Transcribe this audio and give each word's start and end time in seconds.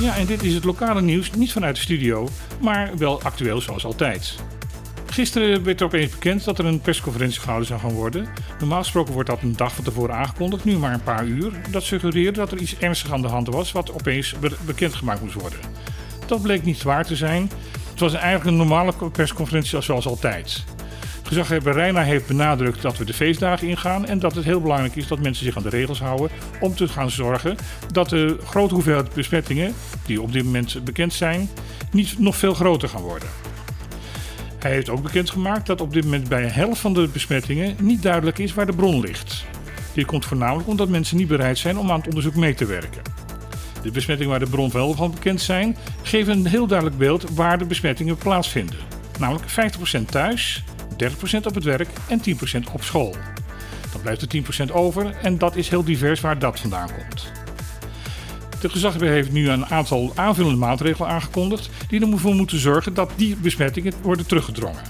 Ja, 0.00 0.16
en 0.16 0.26
dit 0.26 0.42
is 0.42 0.54
het 0.54 0.64
lokale 0.64 1.02
nieuws, 1.02 1.30
niet 1.30 1.52
vanuit 1.52 1.76
de 1.76 1.82
studio, 1.82 2.28
maar 2.60 2.90
wel 2.96 3.22
actueel 3.22 3.60
zoals 3.60 3.84
altijd. 3.84 4.34
Gisteren 5.06 5.64
werd 5.64 5.80
er 5.80 5.86
opeens 5.86 6.10
bekend 6.10 6.44
dat 6.44 6.58
er 6.58 6.64
een 6.64 6.80
persconferentie 6.80 7.40
gehouden 7.40 7.68
zou 7.68 7.80
gaan 7.80 7.92
worden. 7.92 8.28
Normaal 8.58 8.82
gesproken 8.82 9.12
wordt 9.12 9.28
dat 9.28 9.42
een 9.42 9.56
dag 9.56 9.74
van 9.74 9.84
tevoren 9.84 10.14
aangekondigd, 10.14 10.64
nu 10.64 10.76
maar 10.76 10.92
een 10.92 11.02
paar 11.02 11.24
uur. 11.24 11.52
Dat 11.70 11.82
suggereerde 11.82 12.38
dat 12.38 12.52
er 12.52 12.58
iets 12.58 12.78
ernstigs 12.78 13.12
aan 13.12 13.22
de 13.22 13.28
hand 13.28 13.48
was 13.48 13.72
wat 13.72 13.92
opeens 13.92 14.34
bekendgemaakt 14.66 15.20
moest 15.20 15.34
worden. 15.34 15.58
Dat 16.26 16.42
bleek 16.42 16.64
niet 16.64 16.82
waar 16.82 17.04
te 17.04 17.16
zijn. 17.16 17.50
Het 17.90 18.00
was 18.00 18.14
eigenlijk 18.14 18.44
een 18.44 18.56
normale 18.56 18.92
persconferentie 19.12 19.80
zoals 19.82 20.06
altijd. 20.06 20.64
Gezaghebber 21.26 21.72
Reina 21.72 22.02
heeft 22.02 22.26
benadrukt 22.26 22.82
dat 22.82 22.98
we 22.98 23.04
de 23.04 23.14
feestdagen 23.14 23.68
ingaan 23.68 24.06
en 24.06 24.18
dat 24.18 24.34
het 24.34 24.44
heel 24.44 24.60
belangrijk 24.60 24.96
is 24.96 25.06
dat 25.06 25.20
mensen 25.20 25.44
zich 25.44 25.56
aan 25.56 25.62
de 25.62 25.68
regels 25.68 26.00
houden 26.00 26.30
om 26.60 26.74
te 26.74 26.88
gaan 26.88 27.10
zorgen 27.10 27.56
dat 27.92 28.08
de 28.08 28.38
grote 28.44 28.74
hoeveelheid 28.74 29.14
besmettingen, 29.14 29.74
die 30.06 30.22
op 30.22 30.32
dit 30.32 30.44
moment 30.44 30.84
bekend 30.84 31.12
zijn, 31.12 31.48
niet 31.92 32.18
nog 32.18 32.36
veel 32.36 32.54
groter 32.54 32.88
gaan 32.88 33.02
worden. 33.02 33.28
Hij 34.58 34.70
heeft 34.70 34.88
ook 34.88 35.02
bekendgemaakt 35.02 35.66
dat 35.66 35.80
op 35.80 35.92
dit 35.92 36.04
moment 36.04 36.28
bij 36.28 36.42
een 36.42 36.50
helft 36.50 36.80
van 36.80 36.94
de 36.94 37.08
besmettingen 37.12 37.76
niet 37.80 38.02
duidelijk 38.02 38.38
is 38.38 38.54
waar 38.54 38.66
de 38.66 38.72
bron 38.72 39.00
ligt. 39.00 39.44
Dit 39.92 40.06
komt 40.06 40.24
voornamelijk 40.24 40.68
omdat 40.68 40.88
mensen 40.88 41.16
niet 41.16 41.28
bereid 41.28 41.58
zijn 41.58 41.78
om 41.78 41.90
aan 41.90 41.98
het 41.98 42.08
onderzoek 42.08 42.34
mee 42.34 42.54
te 42.54 42.66
werken. 42.66 43.02
De 43.82 43.90
besmettingen 43.90 44.30
waar 44.30 44.44
de 44.44 44.50
bron 44.50 44.70
wel 44.70 44.94
van 44.94 45.10
bekend 45.10 45.40
zijn, 45.40 45.76
geven 46.02 46.32
een 46.32 46.46
heel 46.46 46.66
duidelijk 46.66 46.98
beeld 46.98 47.30
waar 47.30 47.58
de 47.58 47.64
besmettingen 47.64 48.16
plaatsvinden. 48.16 48.76
Namelijk 49.18 49.50
50% 49.98 50.04
thuis, 50.10 50.64
30% 51.04 51.46
op 51.46 51.54
het 51.54 51.64
werk 51.64 51.88
en 52.08 52.20
10% 52.20 52.72
op 52.72 52.82
school. 52.82 53.14
Dan 53.92 54.00
blijft 54.00 54.22
er 54.22 54.68
10% 54.68 54.72
over 54.72 55.14
en 55.22 55.38
dat 55.38 55.56
is 55.56 55.68
heel 55.68 55.84
divers 55.84 56.20
waar 56.20 56.38
dat 56.38 56.60
vandaan 56.60 56.88
komt. 56.98 57.32
De 58.60 58.68
gezaghebber 58.68 59.08
heeft 59.08 59.32
nu 59.32 59.48
een 59.48 59.66
aantal 59.66 60.12
aanvullende 60.14 60.58
maatregelen 60.58 61.10
aangekondigd 61.10 61.70
die 61.88 62.12
ervoor 62.12 62.34
moeten 62.34 62.58
zorgen 62.58 62.94
dat 62.94 63.10
die 63.16 63.36
besmettingen 63.36 63.92
worden 64.02 64.26
teruggedrongen. 64.26 64.82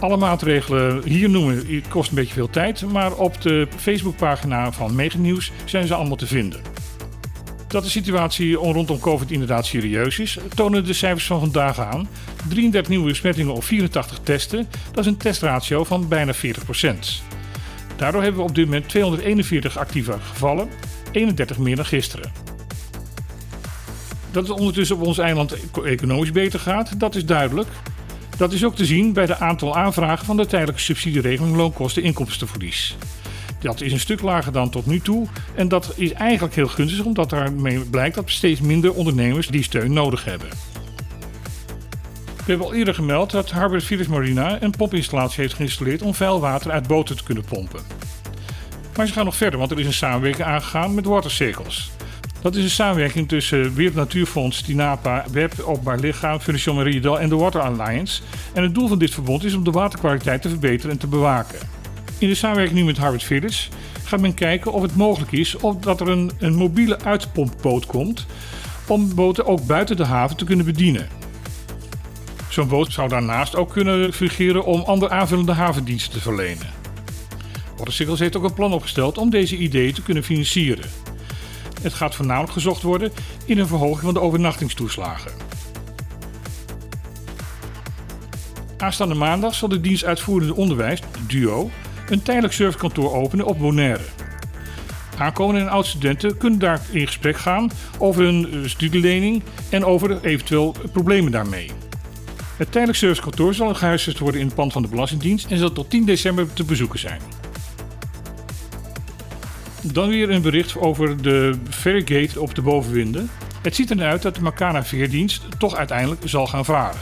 Alle 0.00 0.16
maatregelen 0.16 1.02
hier 1.04 1.30
noemen 1.30 1.82
kost 1.88 2.08
een 2.08 2.14
beetje 2.14 2.34
veel 2.34 2.50
tijd, 2.50 2.82
maar 2.92 3.12
op 3.12 3.40
de 3.40 3.68
Facebookpagina 3.76 4.72
van 4.72 4.94
Meganieuws 4.94 5.52
zijn 5.64 5.86
ze 5.86 5.94
allemaal 5.94 6.16
te 6.16 6.26
vinden. 6.26 6.73
Dat 7.74 7.84
de 7.84 7.90
situatie 7.90 8.54
rondom 8.54 8.98
COVID 8.98 9.30
inderdaad 9.30 9.66
serieus 9.66 10.18
is, 10.18 10.38
tonen 10.54 10.84
de 10.84 10.92
cijfers 10.92 11.26
van 11.26 11.40
vandaag 11.40 11.80
aan. 11.80 12.08
33 12.48 12.88
nieuwe 12.88 13.08
besmettingen 13.08 13.54
op 13.54 13.64
84 13.64 14.18
testen, 14.22 14.68
dat 14.90 15.04
is 15.04 15.10
een 15.10 15.16
testratio 15.16 15.84
van 15.84 16.08
bijna 16.08 16.34
40%. 16.34 16.38
Daardoor 17.96 18.22
hebben 18.22 18.40
we 18.40 18.48
op 18.48 18.54
dit 18.54 18.64
moment 18.64 18.88
241 18.88 19.78
actieve 19.78 20.12
gevallen, 20.20 20.68
31 21.12 21.58
meer 21.58 21.76
dan 21.76 21.86
gisteren. 21.86 22.32
Dat 24.30 24.48
het 24.48 24.58
ondertussen 24.58 24.96
op 24.96 25.02
ons 25.02 25.18
eiland 25.18 25.56
economisch 25.84 26.32
beter 26.32 26.60
gaat, 26.60 27.00
dat 27.00 27.14
is 27.14 27.24
duidelijk. 27.24 27.68
Dat 28.36 28.52
is 28.52 28.64
ook 28.64 28.76
te 28.76 28.84
zien 28.84 29.12
bij 29.12 29.26
de 29.26 29.38
aantal 29.38 29.76
aanvragen 29.76 30.26
van 30.26 30.36
de 30.36 30.46
tijdelijke 30.46 30.80
subsidieregeling 30.80 31.56
loonkosten 31.56 32.02
inkomstenverlies. 32.02 32.96
Dat 33.64 33.80
is 33.80 33.92
een 33.92 34.00
stuk 34.00 34.20
lager 34.20 34.52
dan 34.52 34.70
tot 34.70 34.86
nu 34.86 35.00
toe. 35.00 35.26
En 35.54 35.68
dat 35.68 35.92
is 35.96 36.12
eigenlijk 36.12 36.54
heel 36.54 36.68
gunstig, 36.68 37.04
omdat 37.04 37.30
daarmee 37.30 37.78
blijkt 37.78 38.14
dat 38.14 38.30
steeds 38.30 38.60
minder 38.60 38.94
ondernemers 38.94 39.48
die 39.48 39.62
steun 39.62 39.92
nodig 39.92 40.24
hebben. 40.24 40.48
We 42.26 42.44
hebben 42.50 42.66
al 42.66 42.74
eerder 42.74 42.94
gemeld 42.94 43.30
dat 43.30 43.50
Harbor 43.50 43.80
Virus 43.80 44.06
Marina 44.06 44.62
een 44.62 44.70
pompinstallatie 44.70 45.40
heeft 45.40 45.54
geïnstalleerd 45.54 46.02
om 46.02 46.14
vuil 46.14 46.40
water 46.40 46.70
uit 46.70 46.86
boten 46.86 47.16
te 47.16 47.22
kunnen 47.22 47.44
pompen. 47.44 47.80
Maar 48.96 49.06
ze 49.06 49.12
gaan 49.12 49.24
nog 49.24 49.36
verder, 49.36 49.58
want 49.58 49.70
er 49.70 49.80
is 49.80 49.86
een 49.86 49.92
samenwerking 49.92 50.46
aangegaan 50.46 50.94
met 50.94 51.04
Watercirkels. 51.04 51.90
Dat 52.40 52.54
is 52.54 52.64
een 52.64 52.70
samenwerking 52.70 53.28
tussen 53.28 53.74
Wereld 53.74 53.96
Natuurfonds, 53.96 54.62
TINAPA, 54.62 55.24
Web, 55.32 55.60
Openbaar 55.60 55.98
Lichaam, 55.98 56.40
Fundación 56.40 56.76
Maria 56.76 57.16
en 57.16 57.28
de 57.28 57.36
Water 57.36 57.60
Alliance. 57.60 58.22
En 58.52 58.62
het 58.62 58.74
doel 58.74 58.88
van 58.88 58.98
dit 58.98 59.14
verbond 59.14 59.44
is 59.44 59.54
om 59.54 59.64
de 59.64 59.70
waterkwaliteit 59.70 60.42
te 60.42 60.48
verbeteren 60.48 60.90
en 60.90 60.98
te 60.98 61.06
bewaken. 61.06 61.73
In 62.24 62.30
de 62.30 62.36
samenwerking 62.36 62.78
nu 62.78 62.84
met 62.84 62.96
Harvard 62.96 63.22
Philips 63.22 63.68
gaat 64.04 64.20
men 64.20 64.34
kijken 64.34 64.72
of 64.72 64.82
het 64.82 64.96
mogelijk 64.96 65.32
is 65.32 65.56
of 65.56 65.76
dat 65.76 66.00
er 66.00 66.08
een, 66.08 66.30
een 66.38 66.54
mobiele 66.54 67.00
uitpompboot 67.00 67.86
komt 67.86 68.26
om 68.86 69.14
boten 69.14 69.46
ook 69.46 69.66
buiten 69.66 69.96
de 69.96 70.04
haven 70.04 70.36
te 70.36 70.44
kunnen 70.44 70.64
bedienen. 70.64 71.08
Zo'n 72.48 72.68
boot 72.68 72.92
zou 72.92 73.08
daarnaast 73.08 73.56
ook 73.56 73.72
kunnen 73.72 74.12
fungeren 74.12 74.64
om 74.64 74.80
andere 74.80 75.10
aanvullende 75.10 75.52
havendiensten 75.52 76.12
te 76.12 76.20
verlenen. 76.20 76.66
Watercycles 77.76 78.18
heeft 78.18 78.36
ook 78.36 78.44
een 78.44 78.54
plan 78.54 78.72
opgesteld 78.72 79.18
om 79.18 79.30
deze 79.30 79.56
ideeën 79.56 79.94
te 79.94 80.02
kunnen 80.02 80.24
financieren. 80.24 80.90
Het 81.82 81.94
gaat 81.94 82.14
voornamelijk 82.14 82.52
gezocht 82.52 82.82
worden 82.82 83.12
in 83.44 83.58
een 83.58 83.66
verhoging 83.66 84.00
van 84.00 84.14
de 84.14 84.20
overnachtingstoeslagen. 84.20 85.32
Aanstaande 88.78 89.14
maandag 89.14 89.54
zal 89.54 89.68
de 89.68 89.80
dienst 89.80 90.04
uitvoerende 90.04 90.54
onderwijs, 90.54 91.00
DUO, 91.26 91.70
een 92.08 92.22
tijdelijk 92.22 92.54
servicekantoor 92.54 93.14
openen 93.14 93.46
op 93.46 93.58
Bonaire. 93.58 94.04
Aankomende 95.18 95.60
en 95.60 95.68
oud-studenten 95.68 96.36
kunnen 96.36 96.58
daar 96.58 96.80
in 96.90 97.06
gesprek 97.06 97.36
gaan 97.36 97.70
over 97.98 98.22
hun 98.22 98.52
eh, 98.52 98.58
studielening 98.68 99.42
en 99.70 99.84
over 99.84 100.24
eventueel 100.24 100.74
problemen 100.92 101.32
daarmee. 101.32 101.70
Het 102.56 102.72
tijdelijk 102.72 102.98
servicekantoor 102.98 103.54
zal 103.54 103.74
gehuisvest 103.74 104.18
worden 104.18 104.40
in 104.40 104.46
het 104.46 104.54
pand 104.54 104.72
van 104.72 104.82
de 104.82 104.88
Belastingdienst 104.88 105.50
en 105.50 105.58
zal 105.58 105.72
tot 105.72 105.90
10 105.90 106.04
december 106.04 106.52
te 106.52 106.64
bezoeken 106.64 106.98
zijn. 106.98 107.20
Dan 109.82 110.08
weer 110.08 110.30
een 110.30 110.42
bericht 110.42 110.76
over 110.76 111.22
de 111.22 111.54
ferrygate 111.70 112.40
op 112.40 112.54
de 112.54 112.62
bovenwinden. 112.62 113.30
Het 113.62 113.74
ziet 113.74 113.90
eruit 113.90 114.22
dat 114.22 114.34
de 114.34 114.42
Makana 114.42 114.84
veerdienst 114.84 115.42
toch 115.58 115.76
uiteindelijk 115.76 116.20
zal 116.24 116.46
gaan 116.46 116.64
varen. 116.64 117.00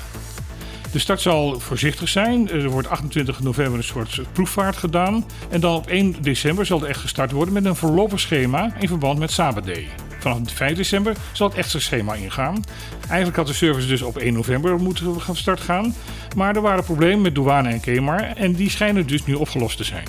De 0.93 0.99
start 0.99 1.21
zal 1.21 1.61
voorzichtig 1.61 2.09
zijn. 2.09 2.51
Er 2.51 2.69
wordt 2.69 2.89
28 2.89 3.41
november 3.41 3.79
een 3.79 3.85
soort 3.85 4.21
proefvaart 4.33 4.77
gedaan. 4.77 5.25
En 5.51 5.61
dan 5.61 5.75
op 5.75 5.87
1 5.87 6.17
december 6.21 6.67
zal 6.67 6.83
er 6.83 6.89
echt 6.89 7.01
gestart 7.01 7.31
worden 7.31 7.55
met 7.55 7.65
een 7.65 7.77
voorlopig 7.77 8.21
schema 8.21 8.73
in 8.79 8.89
verband 8.89 9.19
met 9.19 9.31
Sabadee. 9.31 9.89
Vanaf 10.19 10.53
5 10.53 10.77
december 10.77 11.17
zal 11.33 11.49
het 11.49 11.57
extra 11.57 11.79
schema 11.79 12.15
ingaan. 12.15 12.65
Eigenlijk 13.09 13.37
had 13.37 13.47
de 13.47 13.53
service 13.53 13.87
dus 13.87 14.03
op 14.03 14.17
1 14.17 14.33
november 14.33 14.79
moeten 14.79 15.21
van 15.21 15.37
start 15.37 15.61
gaan. 15.61 15.95
Maar 16.37 16.57
er 16.57 16.63
waren 16.63 16.85
problemen 16.85 17.21
met 17.21 17.35
douane 17.35 17.69
en 17.69 17.81
Kemar 17.81 18.21
en 18.21 18.53
die 18.53 18.71
schijnen 18.71 19.07
dus 19.07 19.25
nu 19.25 19.35
opgelost 19.35 19.77
te 19.77 19.85
zijn. 19.85 20.07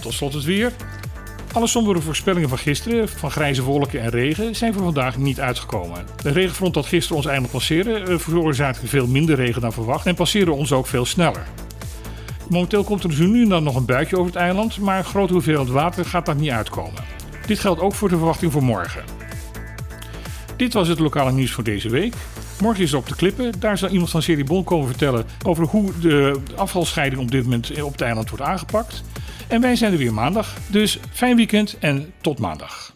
tot 0.00 0.12
slot 0.12 0.32
het 0.32 0.44
weer. 0.44 0.72
Alle 1.54 1.66
sombere 1.66 2.00
voorspellingen 2.00 2.48
van 2.48 2.58
gisteren, 2.58 3.08
van 3.08 3.30
grijze 3.30 3.62
wolken 3.62 4.00
en 4.00 4.10
regen, 4.10 4.54
zijn 4.54 4.72
voor 4.72 4.82
vandaag 4.82 5.18
niet 5.18 5.40
uitgekomen. 5.40 6.04
De 6.22 6.30
regenfront 6.30 6.74
dat 6.74 6.86
gisteren 6.86 7.16
ons 7.16 7.26
eiland 7.26 7.50
passeerde, 7.50 7.98
eh, 7.98 8.18
veroorzaakte 8.18 8.86
veel 8.86 9.06
minder 9.06 9.36
regen 9.36 9.60
dan 9.60 9.72
verwacht 9.72 10.06
en 10.06 10.14
passeerde 10.14 10.52
ons 10.52 10.72
ook 10.72 10.86
veel 10.86 11.04
sneller. 11.04 11.46
Momenteel 12.48 12.84
komt 12.84 13.02
er 13.02 13.08
dus 13.08 13.18
nu 13.18 13.42
en 13.42 13.48
dan 13.48 13.62
nog 13.62 13.76
een 13.76 13.84
buitje 13.84 14.16
over 14.16 14.32
het 14.32 14.40
eiland, 14.40 14.78
maar 14.78 14.98
een 14.98 15.04
grote 15.04 15.32
hoeveelheid 15.32 15.68
water 15.68 16.04
gaat 16.04 16.26
daar 16.26 16.36
niet 16.36 16.50
uitkomen. 16.50 17.04
Dit 17.46 17.58
geldt 17.58 17.80
ook 17.80 17.94
voor 17.94 18.08
de 18.08 18.16
verwachting 18.16 18.52
voor 18.52 18.62
morgen. 18.62 19.04
Dit 20.56 20.72
was 20.72 20.88
het 20.88 20.98
lokale 20.98 21.32
nieuws 21.32 21.50
voor 21.50 21.64
deze 21.64 21.88
week. 21.88 22.14
Morgen 22.60 22.82
is 22.82 22.92
er 22.92 22.98
op 22.98 23.08
de 23.08 23.16
klippen. 23.16 23.60
Daar 23.60 23.78
zal 23.78 23.88
iemand 23.88 24.10
van 24.10 24.22
Serie 24.22 24.44
Bon 24.44 24.64
komen 24.64 24.86
vertellen 24.86 25.24
over 25.46 25.64
hoe 25.64 25.92
de 26.00 26.40
afvalscheiding 26.56 27.22
op 27.22 27.30
dit 27.30 27.42
moment 27.42 27.82
op 27.82 27.92
het 27.92 28.00
eiland 28.00 28.30
wordt 28.30 28.44
aangepakt. 28.44 29.02
En 29.54 29.60
wij 29.60 29.76
zijn 29.76 29.92
er 29.92 29.98
weer 29.98 30.14
maandag. 30.14 30.56
Dus 30.66 30.98
fijn 31.12 31.36
weekend 31.36 31.78
en 31.78 32.12
tot 32.20 32.38
maandag. 32.38 32.93